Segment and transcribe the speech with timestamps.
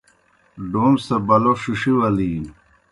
[0.71, 2.51] ڈوم سہ بلو ݜِݜِی ولِینوْ۔